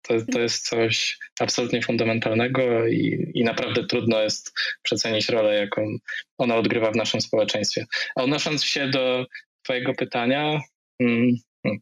[0.03, 5.96] to, to jest coś absolutnie fundamentalnego i, i naprawdę trudno jest przecenić rolę, jaką
[6.38, 7.87] ona odgrywa w naszym społeczeństwie.
[8.16, 9.27] A odnosząc się do
[9.62, 10.61] Twojego pytania,
[11.01, 11.79] mm, mm,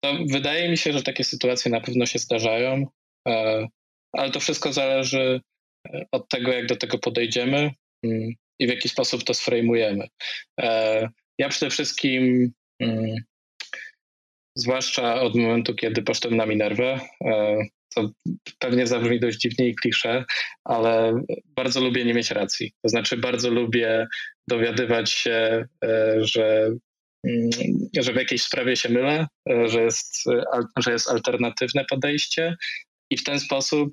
[0.00, 2.86] to wydaje mi się, że takie sytuacje na pewno się zdarzają,
[3.28, 3.66] e,
[4.12, 5.40] ale to wszystko zależy
[5.88, 7.70] e, od tego, jak do tego podejdziemy
[8.04, 10.06] mm, i w jaki sposób to sfrejmujemy.
[10.60, 12.52] E, ja przede wszystkim
[14.56, 17.00] zwłaszcza od momentu, kiedy poszedłem na Minerwę.
[17.24, 17.56] E,
[17.94, 18.10] to
[18.58, 20.24] pewnie zabrzmi dość dziwnie i klisze,
[20.64, 22.72] ale bardzo lubię nie mieć racji.
[22.82, 24.06] To znaczy, bardzo lubię
[24.48, 25.64] dowiadywać się,
[26.18, 26.70] że,
[27.26, 27.50] mm,
[28.00, 29.26] że w jakiejś sprawie się mylę,
[29.66, 30.24] że jest,
[30.76, 32.56] że jest alternatywne podejście
[33.12, 33.92] i w ten sposób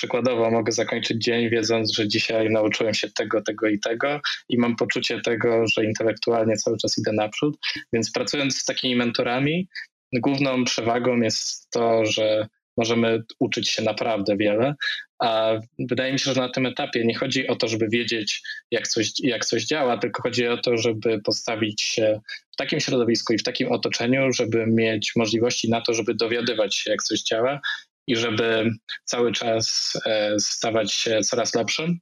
[0.00, 4.76] Przykładowo mogę zakończyć dzień wiedząc, że dzisiaj nauczyłem się tego, tego i tego i mam
[4.76, 7.56] poczucie tego, że intelektualnie cały czas idę naprzód.
[7.92, 9.68] Więc pracując z takimi mentorami,
[10.12, 14.74] główną przewagą jest to, że możemy uczyć się naprawdę wiele,
[15.22, 18.88] a wydaje mi się, że na tym etapie nie chodzi o to, żeby wiedzieć, jak
[18.88, 22.20] coś, jak coś działa, tylko chodzi o to, żeby postawić się
[22.52, 26.90] w takim środowisku i w takim otoczeniu, żeby mieć możliwości na to, żeby dowiadywać się,
[26.90, 27.60] jak coś działa
[28.06, 28.70] i żeby
[29.04, 31.98] cały czas e, stawać się coraz lepszym.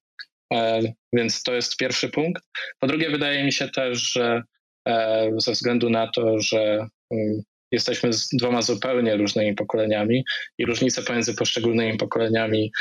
[0.53, 0.83] E,
[1.13, 2.43] więc to jest pierwszy punkt.
[2.79, 4.43] Po drugie, wydaje mi się też, że
[4.89, 10.25] e, ze względu na to, że mm, jesteśmy z dwoma zupełnie różnymi pokoleniami
[10.59, 12.73] i różnice pomiędzy poszczególnymi pokoleniami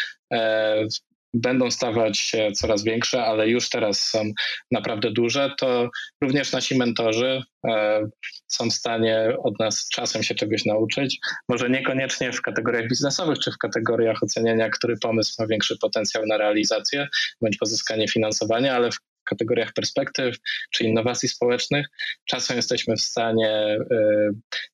[1.42, 4.24] będą stawać się coraz większe, ale już teraz są
[4.72, 5.90] naprawdę duże, to
[6.22, 8.02] również nasi mentorzy e,
[8.48, 11.20] są w stanie od nas czasem się czegoś nauczyć.
[11.50, 16.38] Może niekoniecznie w kategoriach biznesowych czy w kategoriach oceniania, który pomysł ma większy potencjał na
[16.38, 17.08] realizację
[17.42, 18.98] bądź pozyskanie finansowania, ale w
[19.30, 20.36] kategoriach perspektyw
[20.72, 21.88] czy innowacji społecznych,
[22.26, 23.78] czasem jesteśmy w stanie e,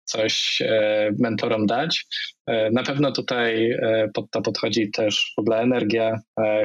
[0.03, 2.05] coś e, mentorom dać.
[2.47, 3.77] E, na pewno tutaj
[4.13, 6.19] pod to podchodzi też w ogóle energia,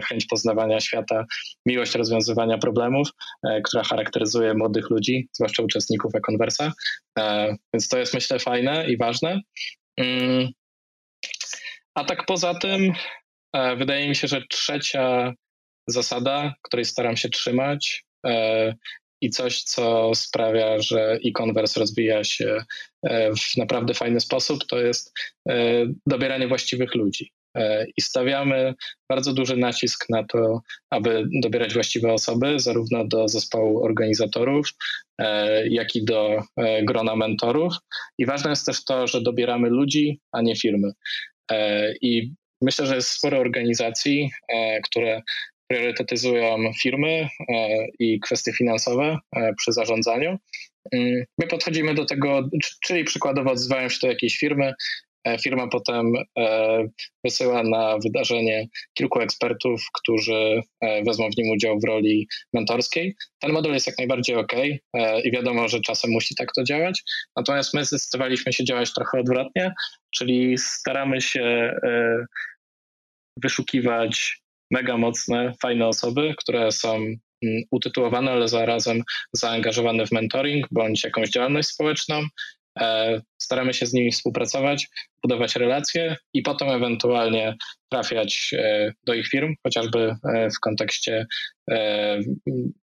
[0.09, 1.25] chęć poznawania świata,
[1.67, 3.09] miłość rozwiązywania problemów,
[3.65, 6.73] która charakteryzuje młodych ludzi, zwłaszcza uczestników e-conversa.
[7.75, 9.41] Więc to jest myślę fajne i ważne.
[9.97, 10.49] Mm.
[11.95, 12.93] A tak poza tym,
[13.77, 15.35] wydaje mi się, że trzecia
[15.89, 18.75] zasada, której staram się trzymać e,
[19.21, 22.65] i coś, co sprawia, że e-commerce rozwija się
[23.03, 25.13] e, w naprawdę fajny sposób, to jest
[25.49, 27.33] e, dobieranie właściwych ludzi.
[27.97, 28.75] I stawiamy
[29.09, 34.69] bardzo duży nacisk na to, aby dobierać właściwe osoby, zarówno do zespołu organizatorów,
[35.71, 36.43] jak i do
[36.83, 37.75] grona mentorów.
[38.19, 40.93] I ważne jest też to, że dobieramy ludzi, a nie firmy.
[42.01, 44.31] I myślę, że jest sporo organizacji,
[44.85, 45.23] które
[45.69, 50.39] priorytetyzują firmy e, i kwestie finansowe e, przy zarządzaniu.
[50.93, 52.49] Mm, my podchodzimy do tego,
[52.85, 54.73] czyli przykładowo odzywają się do jakiejś firmy,
[55.25, 56.13] e, firma potem
[57.25, 60.63] wysyła na wydarzenie kilku ekspertów, którzy
[61.07, 63.17] wezmą w nim udział w roli mentorskiej.
[63.39, 64.53] Ten model jest jak najbardziej ok
[65.25, 67.03] i wiadomo, że czasem musi tak to działać.
[67.37, 69.73] Natomiast my zdecydowaliśmy się działać trochę odwrotnie,
[70.11, 71.73] czyli staramy się
[73.43, 77.19] wyszukiwać mega mocne, fajne osoby, które są mm,
[77.71, 79.03] utytułowane, ale zarazem
[79.33, 82.23] zaangażowane w mentoring bądź jakąś działalność społeczną.
[83.49, 84.89] E, staramy się z nimi współpracować,
[85.23, 87.57] budować relacje i potem ewentualnie
[87.93, 91.27] trafiać e, do ich firm, chociażby e, w kontekście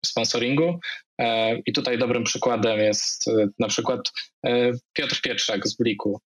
[0.06, 0.78] sponsoringu.
[1.66, 3.24] I tutaj dobrym przykładem jest
[3.58, 4.00] na przykład
[4.92, 6.20] Piotr Pietrzak z Bliku.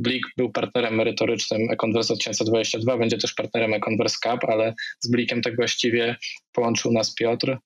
[0.00, 5.56] Blik był partnerem merytorycznym Econverse 2022, będzie też partnerem Econverse Cup, ale z Blikiem tak
[5.56, 6.16] właściwie
[6.52, 7.56] połączył nas Piotr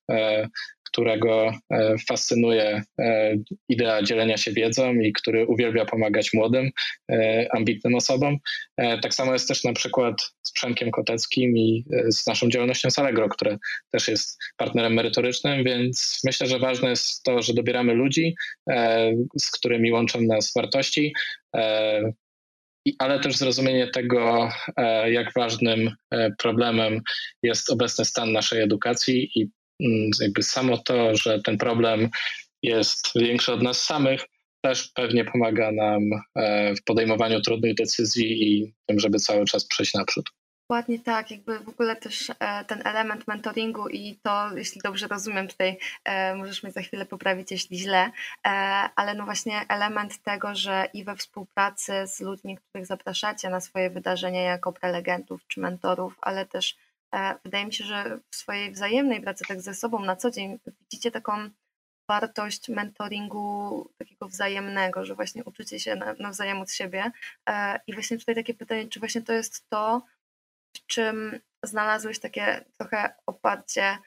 [0.99, 3.35] którego e, fascynuje e,
[3.69, 6.69] idea dzielenia się wiedzą i który uwielbia pomagać młodym,
[7.11, 8.37] e, ambitnym osobom.
[8.77, 13.57] Tak samo jest też na przykład z Przemkiem Koteckim i z naszą działalnością Salegro, które
[13.91, 18.35] też jest partnerem merytorycznym, więc myślę, że ważne jest to, że dobieramy ludzi,
[19.41, 21.13] z którymi łączą nas wartości,
[22.99, 24.49] ale też zrozumienie tego,
[25.11, 25.91] jak ważnym
[26.37, 27.01] problemem
[27.43, 29.49] jest obecny stan naszej edukacji i
[30.21, 32.09] jakby samo to, że ten problem
[32.63, 34.25] jest większy od nas samych,
[34.61, 36.01] też pewnie pomaga nam
[36.35, 40.25] e, w podejmowaniu trudnych decyzji i tym, żeby cały czas przejść naprzód.
[40.69, 45.47] Dokładnie tak, jakby w ogóle też e, ten element mentoringu i to, jeśli dobrze rozumiem,
[45.47, 48.11] tutaj e, możesz mnie za chwilę poprawić, jeśli źle,
[48.95, 53.89] ale no właśnie element tego, że i we współpracy z ludźmi, których zapraszacie na swoje
[53.89, 56.77] wydarzenia jako prelegentów czy mentorów, ale też
[57.43, 61.11] wydaje mi się, że w swojej wzajemnej pracy tak ze sobą na co dzień widzicie
[61.11, 61.49] taką
[62.09, 67.11] wartość mentoringu takiego wzajemnego, że właśnie uczycie się nawzajem od siebie.
[67.49, 70.01] E, I właśnie tutaj takie pytanie, czy właśnie to jest to,
[70.75, 73.97] w czym znalazłeś takie trochę oparcie,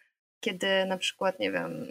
[0.40, 1.86] kiedy na przykład, nie wiem,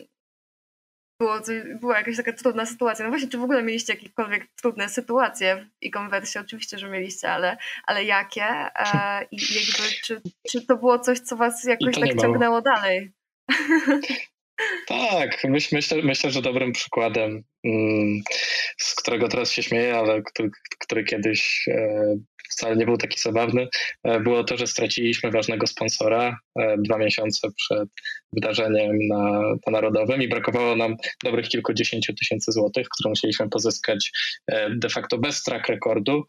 [1.22, 1.40] było,
[1.80, 3.06] była jakaś taka trudna sytuacja.
[3.06, 6.40] No właśnie, czy w ogóle mieliście jakiekolwiek trudne sytuacje w e-conversie?
[6.40, 7.58] Oczywiście, że mieliście, ale,
[7.88, 8.44] ale jakie?
[8.44, 13.12] E, I jakby, czy, czy to było coś, co was jakoś tak ciągnęło dalej?
[14.88, 18.22] Tak, myśl, myślę, myślę, że dobrym przykładem, mm,
[18.78, 22.16] z którego teraz się śmieję, ale który, który kiedyś e,
[22.52, 23.68] wcale nie był taki zabawny,
[24.04, 27.90] e, było to, że straciliśmy ważnego sponsora e, dwa miesiące przed
[28.34, 34.12] wydarzeniem na, na Narodowym i brakowało nam dobrych kilkudziesięciu tysięcy złotych, które musieliśmy pozyskać
[34.70, 36.24] de facto bez track rekordu,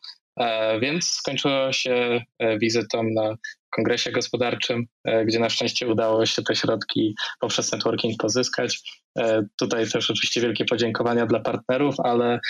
[0.80, 2.20] więc skończyło się
[2.61, 3.37] wizytą na
[3.72, 8.80] kongresie gospodarczym, e, gdzie na szczęście udało się te środki poprzez networking pozyskać.
[9.18, 12.40] E, tutaj też oczywiście wielkie podziękowania dla partnerów, ale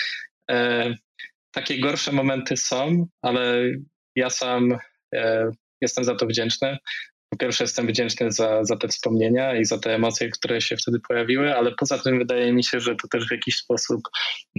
[0.51, 0.93] e,
[1.51, 3.63] takie gorsze momenty są, ale
[4.15, 4.77] ja sam
[5.81, 6.77] jestem za to wdzięczny.
[7.29, 10.99] Po pierwsze, jestem wdzięczny za, za te wspomnienia i za te emocje, które się wtedy
[11.07, 14.01] pojawiły, ale poza tym wydaje mi się, że to też w jakiś sposób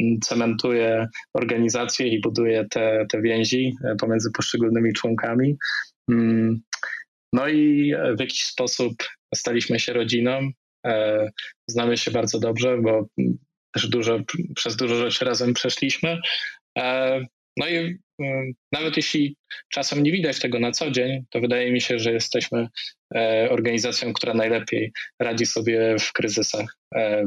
[0.01, 5.57] mm, cementuje organizację i buduje te, te więzi pomiędzy poszczególnymi członkami.
[6.11, 6.61] Mm,
[7.33, 8.95] no i w jakiś sposób
[9.35, 10.51] staliśmy się rodziną.
[10.87, 11.31] E,
[11.67, 13.07] znamy się bardzo dobrze, bo
[13.75, 14.21] też dużo,
[14.55, 16.19] przez dużo rzeczy razem przeszliśmy.
[16.79, 17.21] E,
[17.57, 19.37] no i mm, nawet jeśli
[19.69, 22.69] czasem nie widać tego na co dzień, to wydaje mi się, że jesteśmy
[23.15, 26.77] e, organizacją, która najlepiej radzi sobie w kryzysach.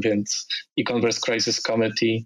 [0.03, 0.47] Więc
[0.79, 2.25] e-Converse Crisis Committee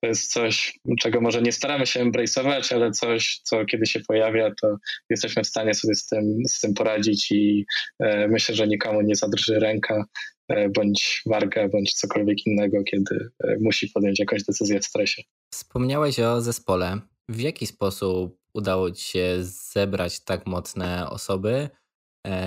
[0.00, 4.50] to jest coś, czego może nie staramy się embrace'ować, ale coś, co kiedy się pojawia,
[4.62, 4.76] to
[5.10, 7.66] jesteśmy w stanie sobie z tym, z tym poradzić i
[8.00, 10.04] e, myślę, że nikomu nie zadrży ręka
[10.48, 15.22] e, bądź warga, bądź cokolwiek innego, kiedy musi podjąć jakąś decyzję w stresie.
[15.54, 17.00] Wspomniałeś o zespole.
[17.28, 21.68] W jaki sposób udało Ci się zebrać tak mocne osoby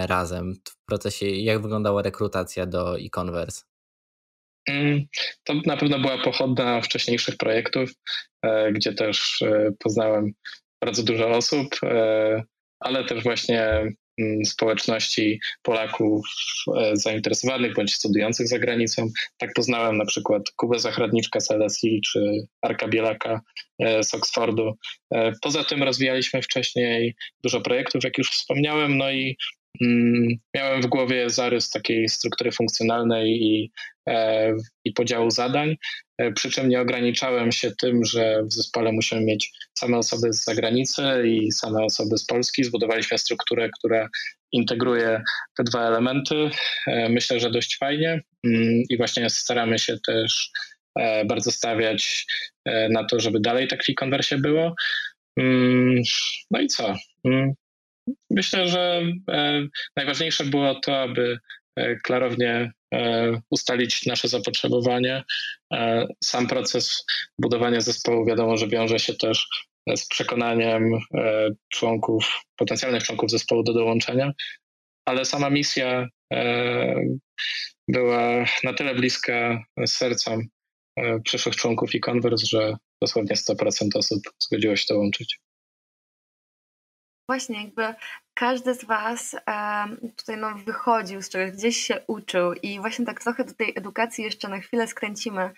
[0.07, 1.25] razem w procesie?
[1.25, 3.63] Jak wyglądała rekrutacja do e-Converse?
[4.69, 5.05] Mm,
[5.43, 7.91] to na pewno była pochodna wcześniejszych projektów,
[8.45, 10.31] e, gdzie też e, poznałem
[10.83, 12.43] bardzo dużo osób, e,
[12.79, 13.61] ale też właśnie
[14.19, 16.25] mm, społeczności Polaków
[16.93, 19.07] zainteresowanych bądź studiujących za granicą.
[19.37, 22.19] Tak poznałem na przykład Kubę Zachradniczka z LSI czy
[22.61, 23.41] Arka Bielaka
[24.01, 24.73] z Oxfordu.
[25.41, 29.37] Poza tym rozwijaliśmy wcześniej dużo projektów, jak już wspomniałem, no i
[30.55, 33.71] miałem w głowie zarys takiej struktury funkcjonalnej i,
[34.09, 34.53] e,
[34.85, 35.75] i podziału zadań,
[36.17, 40.43] e, przy czym nie ograniczałem się tym, że w zespole musimy mieć same osoby z
[40.43, 42.63] zagranicy i same osoby z Polski.
[42.63, 44.09] Zbudowaliśmy strukturę, która
[44.51, 45.21] integruje
[45.57, 46.49] te dwa elementy.
[46.87, 50.51] E, myślę, że dość fajnie mm, i właśnie staramy się też
[51.25, 52.25] bardzo stawiać
[52.89, 54.75] na to, żeby dalej tak w konwersie było.
[55.39, 56.01] Mm,
[56.51, 56.95] no i co?
[58.29, 61.37] Myślę, że e, najważniejsze było to, aby
[61.75, 65.23] e, klarownie e, ustalić nasze zapotrzebowanie.
[66.23, 67.05] Sam proces
[67.39, 69.47] budowania zespołu wiadomo, że wiąże się też
[69.95, 70.83] z przekonaniem
[71.73, 74.31] członków, potencjalnych członków zespołu do dołączenia,
[75.05, 76.07] ale sama misja
[77.87, 80.41] była na tyle bliska sercom
[81.23, 85.39] przyszłych członków i Converse, że dosłownie 100% osób zgodziło się dołączyć.
[87.29, 87.95] Właśnie, jakby
[88.33, 89.35] każdy z Was
[90.15, 94.23] tutaj no, wychodził z czegoś, gdzieś się uczył i właśnie tak trochę do tej edukacji
[94.23, 95.51] jeszcze na chwilę skręcimy.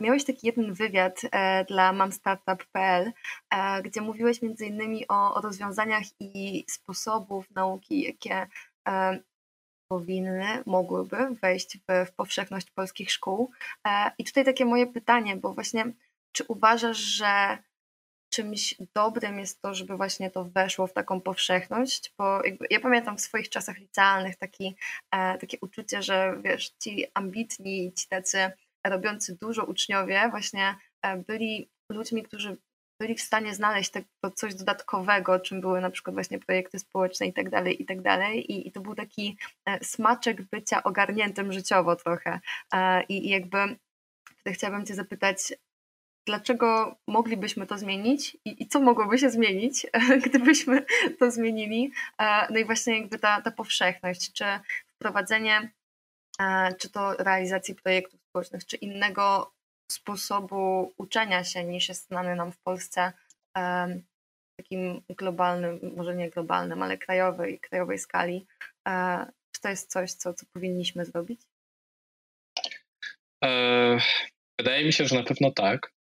[0.00, 3.12] Miałeś taki jeden wywiad e, dla mamstartup.pl,
[3.50, 8.46] e, gdzie mówiłeś między innymi o, o rozwiązaniach i sposobów nauki, jakie
[9.88, 13.50] powinny, mogłyby wejść w, w powszechność polskich szkół.
[13.86, 15.92] E, I tutaj takie moje pytanie, bo właśnie
[16.32, 17.58] czy uważasz, że
[18.30, 23.20] czymś dobrym jest to, żeby właśnie to weszło w taką powszechność, bo ja pamiętam w
[23.20, 24.76] swoich czasach licealnych taki,
[25.10, 28.50] e, takie uczucie, że wiesz, ci ambitni, ci tacy
[28.86, 32.56] robiący dużo uczniowie właśnie e, byli ludźmi, którzy
[33.00, 37.26] byli w stanie znaleźć te, to coś dodatkowego, czym były na przykład właśnie projekty społeczne
[37.26, 38.52] i tak dalej, i tak dalej.
[38.52, 39.36] I, i to był taki
[39.66, 42.40] e, smaczek bycia ogarniętym życiowo trochę.
[42.72, 43.76] E, I, I jakby
[44.46, 45.52] chciałabym Cię zapytać,
[46.28, 49.86] dlaczego moglibyśmy to zmienić i, i, co mogłoby się zmienić,
[50.26, 50.84] gdybyśmy
[51.18, 51.92] to zmienili.
[52.18, 54.44] E, no i właśnie jakby ta, ta powszechność, czy
[54.94, 55.70] wprowadzenie,
[56.40, 59.52] e, czy to realizacji projektów społecznych, czy innego
[59.90, 63.12] sposobu uczenia się niż jest znany nam w Polsce
[63.56, 64.00] e,
[64.56, 68.46] takim globalnym, może nie globalnym, ale krajowej, krajowej skali.
[69.52, 71.40] Czy to jest coś, co, co powinniśmy zrobić?
[74.58, 75.97] Wydaje mi się, że na pewno tak.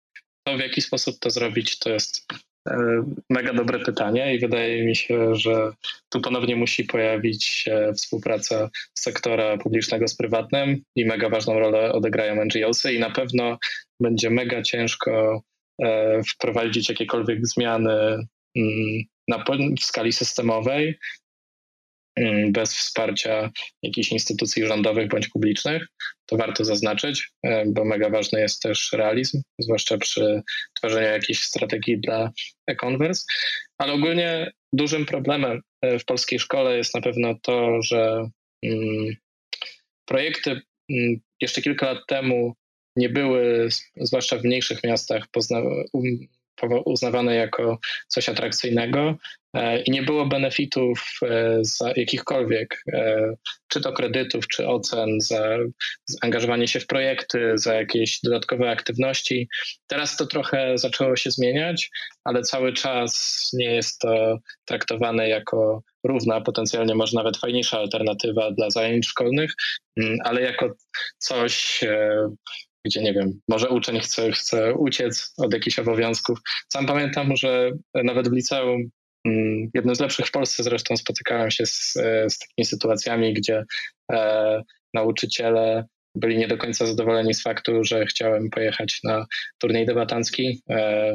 [0.44, 2.28] To w jaki sposób to zrobić, to jest
[2.70, 5.72] E, mega dobre pytanie i wydaje mi się, że
[6.10, 12.46] tu ponownie musi pojawić się współpraca sektora publicznego z prywatnym i mega ważną rolę odegrają
[12.46, 13.58] NGOsy i na pewno
[14.00, 15.42] będzie mega ciężko
[15.82, 21.00] e, wprowadzić jakiekolwiek zmiany mm, w skali systemowej,
[22.50, 23.52] bez wsparcia
[23.84, 25.88] jakichś instytucji rządowych bądź publicznych.
[26.26, 30.42] To warto zaznaczyć, e, bo mega ważny jest też realizm, zwłaszcza przy
[30.78, 32.32] tworzeniu jakiejś strategii dla
[32.68, 33.24] e-converse.
[33.78, 38.30] Ale ogólnie dużym problemem e, w polskiej szkole jest na pewno to, że
[38.64, 39.16] mm,
[40.06, 42.54] projekty mm, jeszcze kilka lat temu
[42.96, 45.28] nie były, zwłaszcza w mniejszych miastach,
[46.86, 47.78] uznawane jako
[48.08, 49.16] coś atrakcyjnego
[49.54, 53.34] e, i nie było benefitów e, za jakichkolwiek, e,
[53.68, 55.58] czy to kredytów, czy ocen, za
[56.06, 59.48] zaangażowanie się w projekty, za jakieś dodatkowe aktywności.
[59.88, 61.90] Teraz to trochę zaczęło się zmieniać,
[62.24, 68.70] ale cały czas nie jest to traktowane jako równa, potencjalnie może nawet fajniejsza alternatywa dla
[68.70, 69.54] zajęć szkolnych,
[69.98, 70.74] mm, ale jako
[71.18, 71.84] coś
[72.86, 76.40] gdzie nie wiem, może uczeń chce, chce uciec od jakichś obowiązków.
[76.74, 77.72] Sam pamiętam, że
[78.04, 78.90] nawet w liceum,
[79.26, 81.94] mm, jednym z lepszych w Polsce zresztą, spotykałem się z,
[82.28, 83.64] z takimi sytuacjami, gdzie
[84.12, 84.62] e,
[84.94, 89.26] nauczyciele byli nie do końca zadowoleni z faktu, że chciałem pojechać na
[89.58, 91.14] turniej debatancki e,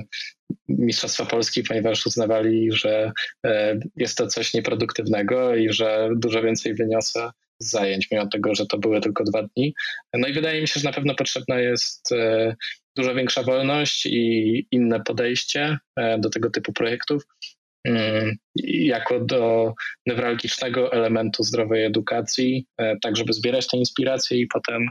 [0.68, 3.12] Mistrzostwa Polski, ponieważ uznawali, że
[3.46, 8.78] e, jest to coś nieproduktywnego i że dużo więcej wyniosę zajęć, mimo tego, że to
[8.78, 9.74] były tylko dwa dni.
[10.14, 12.56] No i wydaje mi się, że na pewno potrzebna jest e,
[12.96, 17.22] dużo większa wolność i inne podejście e, do tego typu projektów
[17.84, 19.74] mm, jako do
[20.06, 24.88] newralgicznego elementu zdrowej edukacji, e, tak żeby zbierać te inspiracje i potem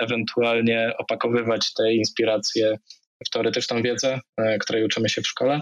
[0.00, 2.78] ewentualnie opakowywać te inspiracje
[3.26, 4.20] w teoretyczną wiedzę,
[4.60, 5.60] której uczymy się w szkole.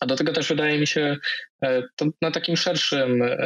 [0.00, 1.16] A do tego też wydaje mi się
[1.64, 3.36] e, to na takim szerszym e,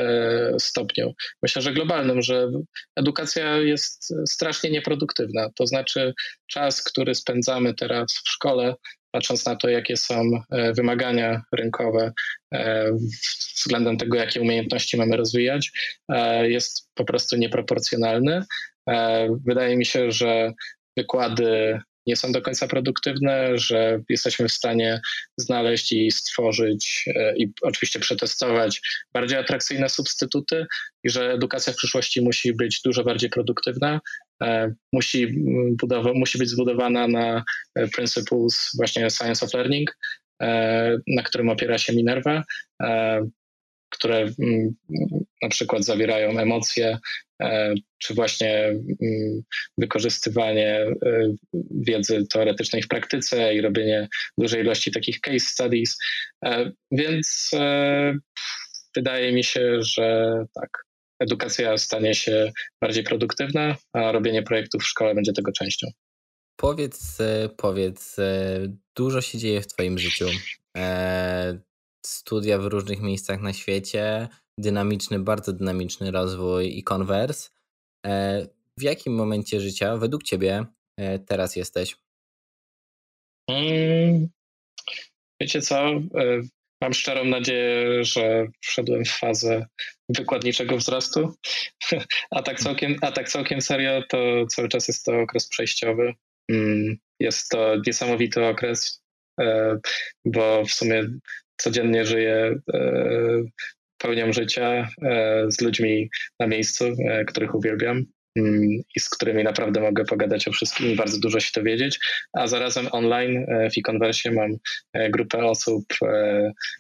[0.59, 2.51] stopniu, myślę, że globalnym, że
[2.97, 5.51] edukacja jest strasznie nieprodukywna.
[5.57, 6.15] To znaczy
[6.47, 8.75] czas, który spędzamy teraz w szkole,
[9.11, 12.13] patrząc na to, jakie są e, wymagania rynkowe
[13.57, 15.71] względem tego, jakie umiejętności mamy rozwijać,
[16.43, 18.43] jest po prostu nieproporcjonalny.
[19.47, 20.53] Wydaje mi się, że
[20.97, 25.01] wykłady nie są do końca produktywne, że jesteśmy w stanie
[25.37, 28.81] znaleźć i stworzyć e, i oczywiście przetestować
[29.13, 30.67] bardziej atrakcyjne substytuty
[31.05, 34.01] i że edukacja w przyszłości musi być dużo bardziej produktywna,
[34.43, 35.29] e, musi,
[35.81, 37.45] budowa, musi być zbudowana na
[37.75, 39.97] e, principles właśnie science of learning,
[41.07, 42.43] na którym opiera się Minerva,
[43.95, 44.27] które
[45.43, 46.99] na przykład zawierają emocje,
[47.43, 49.43] E, czy właśnie mm,
[49.79, 51.35] wykorzystywanie e,
[51.71, 55.97] wiedzy teoretycznej w praktyce i robienie dużej ilości takich case studies.
[56.45, 57.51] E, więc
[58.97, 60.85] wydaje mi się, że tak,
[61.21, 65.87] edukacja stanie się bardziej produktywna, a robienie projektów w szkole będzie tego częścią.
[66.57, 67.19] Powiedz,
[67.57, 68.17] powiedz,
[68.97, 70.27] dużo się dzieje w Twoim życiu.
[72.07, 74.29] Studia w różnych miejscach na świecie,
[74.59, 77.51] dynamiczny, bardzo dynamiczny rozwój i konwers.
[78.07, 78.47] E,
[78.79, 80.65] w jakim momencie życia według Ciebie
[80.99, 81.97] e, teraz jesteś?
[83.51, 84.29] Hmm,
[85.41, 85.89] wiecie co?
[85.89, 86.03] E,
[86.83, 89.67] mam szczerą nadzieję, że wszedłem w fazę
[90.09, 91.35] wykładniczego wzrostu,
[92.37, 96.15] a tak całkiem, a tak całkiem serio, to cały czas jest to okres przejściowy.
[96.51, 99.03] Hmm, jest to niesamowity okres,
[100.25, 101.09] bo w sumie
[101.57, 102.55] codziennie żyję
[104.05, 108.05] pełnią życia e, z ludźmi na miejscu, e, których uwielbiam
[108.37, 108.63] mm,
[108.97, 111.99] i z którymi naprawdę mogę pogadać o wszystkim i bardzo dużo się dowiedzieć,
[112.33, 114.51] a zarazem online e, w e-conversie mam
[115.11, 115.85] grupę osób,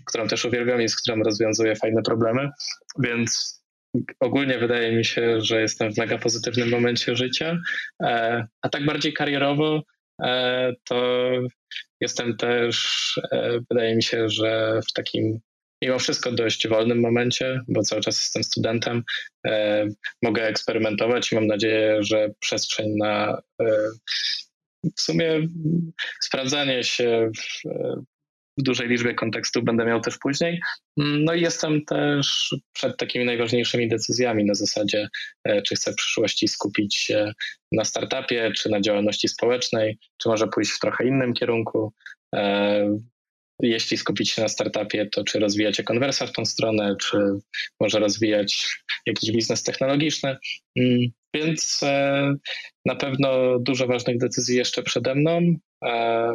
[0.06, 2.50] którą też uwielbiam i z którą rozwiązuję fajne problemy,
[2.98, 3.60] więc
[4.20, 7.58] ogólnie wydaje mi się, że jestem w mega pozytywnym momencie życia,
[8.62, 9.82] a tak bardziej karierowo
[10.88, 11.30] to
[12.00, 13.20] jestem też,
[13.70, 15.40] wydaje mi się, że w takim
[15.84, 19.02] mimo wszystko dość wolnym momencie, bo cały czas jestem studentem.
[19.46, 19.86] E,
[20.22, 23.66] mogę eksperymentować i mam nadzieję, że przestrzeń na e,
[24.96, 25.40] w sumie
[26.20, 27.30] sprawdzanie się
[28.59, 30.61] w, dużej liczbie kontekstów będę miał też później.
[30.96, 35.09] No i jestem też przed takimi najważniejszymi decyzjami na zasadzie,
[35.44, 37.32] e, czy chcę w przyszłości skupić się
[37.72, 41.92] na startupie, czy na działalności społecznej, czy może pójść w trochę innym kierunku.
[43.62, 47.18] jeśli skupić się na startupie, to czy rozwijacie konwersa w tą stronę, czy
[47.80, 50.36] może rozwijać jakiś biznes technologiczny.
[50.76, 50.98] Mm,
[51.34, 52.34] więc e,
[52.84, 56.34] na pewno dużo ważnych decyzji jeszcze przede mną, e,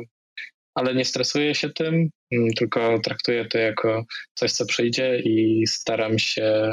[0.80, 6.20] ale nie stresuję się tym, mm, tylko traktuję to jako coś, co przyjdzie i staram
[6.20, 6.72] się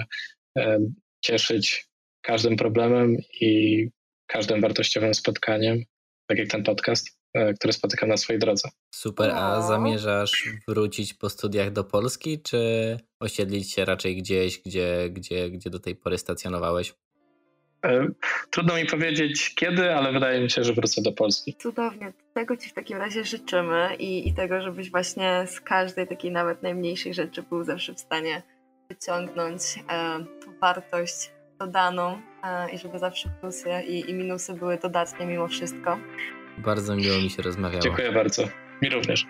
[0.59, 0.79] e,
[1.25, 1.87] cieszyć
[2.23, 3.85] każdym problemem i
[4.27, 5.85] każdym wartościowym spotkaniem,
[6.27, 7.19] tak jak ten podcast,
[7.59, 8.69] który spotykam na swojej drodze.
[8.95, 12.61] Super, a zamierzasz wrócić po studiach do Polski, czy
[13.21, 16.95] osiedlić się raczej gdzieś, gdzie, gdzie, gdzie do tej pory stacjonowałeś?
[17.87, 18.09] E,
[18.51, 21.55] trudno mi powiedzieć kiedy, ale wydaje mi się, że wrócę do Polski.
[21.55, 22.13] Cudownie.
[22.35, 26.63] Tego Ci w takim razie życzymy i, i tego, żebyś właśnie z każdej takiej nawet
[26.63, 28.43] najmniejszej rzeczy był zawsze w stanie
[28.89, 30.25] wyciągnąć e,
[30.61, 35.99] wartość dodaną e, i żeby zawsze plusy i, i minusy były dodatnie mimo wszystko.
[36.59, 37.83] Bardzo miło mi się rozmawiało.
[37.83, 38.43] Dziękuję bardzo.
[38.83, 39.27] Mi również.